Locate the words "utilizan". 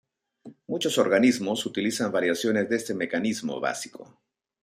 1.67-2.11